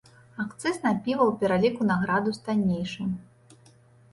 [0.43, 3.07] Акцыз на піва ў пераліку на градус таннейшы.